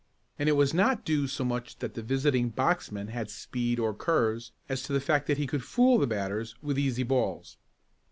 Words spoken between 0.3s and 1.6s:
And it was not due so